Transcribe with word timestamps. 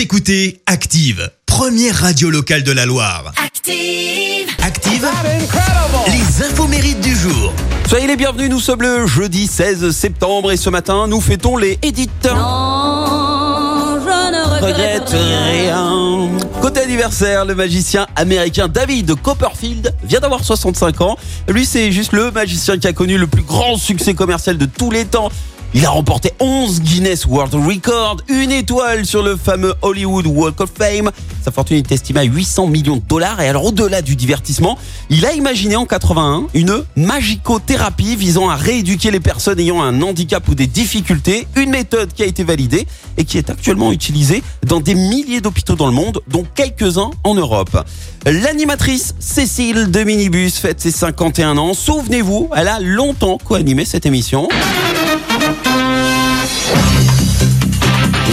Vous 0.00 0.04
écoutez 0.04 0.62
Active, 0.64 1.30
première 1.44 1.94
radio 1.94 2.30
locale 2.30 2.62
de 2.62 2.72
la 2.72 2.86
Loire. 2.86 3.34
Active. 3.36 4.48
Active, 4.62 5.06
les 6.06 6.42
infos 6.42 6.66
mérites 6.68 7.02
du 7.02 7.14
jour. 7.14 7.52
Soyez 7.86 8.06
les 8.06 8.16
bienvenus, 8.16 8.48
nous 8.48 8.60
sommes 8.60 8.80
le 8.80 9.06
jeudi 9.06 9.46
16 9.46 9.90
septembre 9.90 10.52
et 10.52 10.56
ce 10.56 10.70
matin 10.70 11.06
nous 11.06 11.20
fêtons 11.20 11.58
les 11.58 11.78
Edith. 11.82 12.24
Non, 12.24 13.98
je 14.00 14.32
ne 14.32 14.42
regrette 14.54 15.02
Regrette 15.02 15.08
rien. 15.10 15.44
rien. 15.44 16.30
Côté 16.62 16.80
anniversaire, 16.80 17.44
le 17.44 17.54
magicien 17.54 18.06
américain 18.16 18.68
David 18.68 19.20
Copperfield 19.20 19.94
vient 20.02 20.20
d'avoir 20.20 20.42
65 20.42 20.98
ans. 21.02 21.18
Lui, 21.46 21.66
c'est 21.66 21.92
juste 21.92 22.12
le 22.12 22.30
magicien 22.30 22.78
qui 22.78 22.86
a 22.86 22.94
connu 22.94 23.18
le 23.18 23.26
plus 23.26 23.42
grand 23.42 23.76
succès 23.76 24.14
commercial 24.14 24.56
de 24.56 24.64
tous 24.64 24.90
les 24.90 25.04
temps. 25.04 25.30
Il 25.72 25.86
a 25.86 25.90
remporté 25.90 26.32
11 26.40 26.80
Guinness 26.80 27.26
World 27.26 27.54
Records, 27.54 28.16
une 28.28 28.50
étoile 28.50 29.06
sur 29.06 29.22
le 29.22 29.36
fameux 29.36 29.72
Hollywood 29.82 30.26
Walk 30.26 30.60
of 30.60 30.70
Fame. 30.76 31.12
Sa 31.44 31.52
fortune 31.52 31.76
est 31.76 31.92
estimée 31.92 32.20
à 32.20 32.24
800 32.24 32.66
millions 32.66 32.96
de 32.96 33.02
dollars. 33.08 33.40
Et 33.40 33.48
alors, 33.48 33.66
au-delà 33.66 34.02
du 34.02 34.16
divertissement, 34.16 34.76
il 35.10 35.24
a 35.24 35.32
imaginé 35.32 35.76
en 35.76 35.86
81 35.86 36.46
une 36.54 36.82
magicothérapie 36.96 38.16
visant 38.16 38.50
à 38.50 38.56
rééduquer 38.56 39.12
les 39.12 39.20
personnes 39.20 39.60
ayant 39.60 39.80
un 39.80 40.02
handicap 40.02 40.46
ou 40.48 40.56
des 40.56 40.66
difficultés. 40.66 41.46
Une 41.54 41.70
méthode 41.70 42.12
qui 42.14 42.24
a 42.24 42.26
été 42.26 42.42
validée 42.42 42.88
et 43.16 43.24
qui 43.24 43.38
est 43.38 43.48
actuellement 43.48 43.92
utilisée 43.92 44.42
dans 44.66 44.80
des 44.80 44.96
milliers 44.96 45.40
d'hôpitaux 45.40 45.76
dans 45.76 45.86
le 45.86 45.92
monde, 45.92 46.20
dont 46.26 46.44
quelques-uns 46.52 47.12
en 47.22 47.34
Europe. 47.34 47.86
L'animatrice 48.26 49.14
Cécile 49.20 49.92
de 49.92 50.02
Minibus 50.02 50.58
fête 50.58 50.80
ses 50.80 50.90
51 50.90 51.56
ans. 51.58 51.74
Souvenez-vous, 51.74 52.50
elle 52.56 52.66
a 52.66 52.80
longtemps 52.80 53.38
co-animé 53.38 53.84
cette 53.84 54.04
émission. 54.04 54.48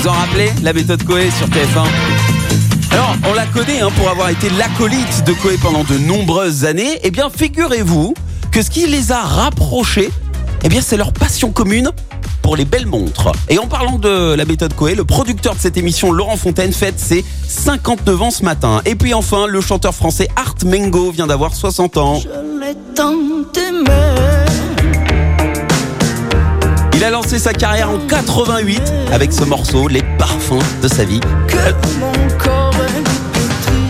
En 0.08 0.14
rappelez 0.14 0.52
la 0.64 0.74
méthode 0.74 1.04
Coé 1.04 1.30
sur 1.32 1.48
TF1 1.48 1.88
alors, 2.90 3.16
on 3.30 3.34
la 3.34 3.46
connaît 3.48 3.82
hein, 3.82 3.90
pour 3.98 4.10
avoir 4.10 4.30
été 4.30 4.50
l'acolyte 4.52 5.26
de 5.26 5.34
Coé 5.34 5.58
pendant 5.62 5.84
de 5.84 5.98
nombreuses 5.98 6.64
années. 6.64 7.00
Eh 7.04 7.12
bien, 7.12 7.30
figurez-vous 7.30 8.14
que 8.50 8.62
ce 8.62 8.70
qui 8.70 8.88
les 8.88 9.12
a 9.12 9.20
rapprochés, 9.20 10.10
eh 10.64 10.70
bien, 10.70 10.80
c'est 10.82 10.96
leur 10.96 11.12
passion 11.12 11.52
commune 11.52 11.92
pour 12.42 12.56
les 12.56 12.64
belles 12.64 12.86
montres. 12.86 13.34
Et 13.50 13.60
en 13.60 13.68
parlant 13.68 14.00
de 14.00 14.34
la 14.34 14.46
méthode 14.46 14.74
Coé, 14.74 14.96
le 14.96 15.04
producteur 15.04 15.54
de 15.54 15.60
cette 15.60 15.76
émission, 15.76 16.14
Laurent 16.14 16.38
Fontaine, 16.38 16.72
fête 16.72 16.98
ses 16.98 17.26
59 17.46 18.22
ans 18.22 18.32
ce 18.32 18.44
matin. 18.44 18.82
Et 18.86 18.96
puis 18.96 19.14
enfin, 19.14 19.48
le 19.48 19.60
chanteur 19.60 19.94
français 19.94 20.30
Art 20.38 20.56
Mengo 20.66 21.12
vient 21.12 21.28
d'avoir 21.28 21.54
60 21.54 21.98
ans. 21.98 22.22
A 27.08 27.10
lancé 27.10 27.40
sa 27.40 27.54
carrière 27.54 27.90
en 27.90 28.00
88 28.00 28.82
avec 29.14 29.32
ce 29.32 29.46
morceau, 29.46 29.88
Les 29.88 30.04
parfums 30.18 30.60
de 30.82 30.90
sa 30.90 31.06
vie. 31.06 31.22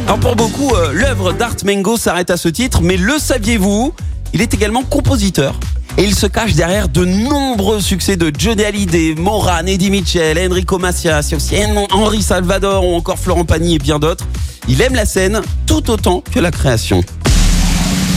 Alors 0.06 0.20
pour 0.20 0.36
beaucoup, 0.36 0.76
euh, 0.76 0.94
l'œuvre 0.94 1.34
d'Art 1.34 1.56
Mengo 1.66 1.98
s'arrête 1.98 2.30
à 2.30 2.38
ce 2.38 2.48
titre, 2.48 2.82
mais 2.84 2.96
le 2.96 3.18
saviez-vous 3.18 3.92
Il 4.34 4.42
est 4.42 4.54
également 4.54 4.84
compositeur. 4.84 5.60
Et 5.98 6.04
il 6.04 6.14
se 6.14 6.28
cache 6.28 6.54
derrière 6.54 6.90
de 6.90 7.06
nombreux 7.06 7.82
succès 7.82 8.18
de 8.18 8.32
Johnny 8.38 8.64
Hallyday, 8.64 9.16
Moran, 9.18 9.66
Eddie 9.66 9.90
Mitchell, 9.90 10.38
Enrico 10.38 10.78
Macias, 10.78 11.34
aussi 11.36 11.56
Henri 11.92 12.22
Salvador 12.22 12.86
ou 12.86 12.94
encore 12.94 13.18
Florent 13.18 13.46
Pagny 13.46 13.76
et 13.76 13.80
bien 13.80 13.98
d'autres. 13.98 14.28
Il 14.68 14.80
aime 14.82 14.94
la 14.94 15.08
scène 15.08 15.42
tout 15.66 15.90
autant 15.90 16.22
que 16.32 16.40
la 16.40 16.52
création. 16.52 17.04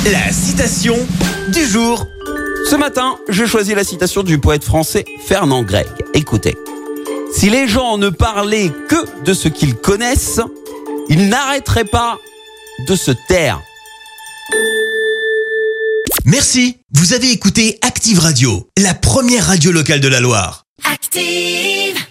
La 0.04 0.30
citation 0.30 0.96
du 1.50 1.64
jour. 1.64 2.06
Ce 2.68 2.76
matin, 2.76 3.18
j'ai 3.28 3.46
choisi 3.46 3.74
la 3.74 3.84
citation 3.84 4.22
du 4.22 4.38
poète 4.38 4.64
français 4.64 5.04
Fernand 5.26 5.62
Gregg. 5.62 5.88
Écoutez. 6.14 6.56
Si 7.32 7.50
les 7.50 7.68
gens 7.68 7.98
ne 7.98 8.10
parlaient 8.10 8.72
que 8.88 9.22
de 9.24 9.34
ce 9.34 9.48
qu'ils 9.48 9.76
connaissent, 9.76 10.40
ils 11.08 11.28
n'arrêteraient 11.28 11.84
pas 11.84 12.18
de 12.86 12.94
se 12.94 13.12
taire. 13.28 13.60
Merci. 16.24 16.78
Vous 16.92 17.12
avez 17.12 17.30
écouté 17.30 17.78
Active 17.82 18.18
Radio, 18.18 18.68
la 18.76 18.94
première 18.94 19.46
radio 19.46 19.72
locale 19.72 20.00
de 20.00 20.08
la 20.08 20.20
Loire. 20.20 20.64
Active. 20.84 22.09